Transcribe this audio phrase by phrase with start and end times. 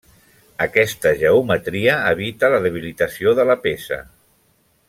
[0.65, 4.05] Aquesta geometria evita la debilitació de la peça.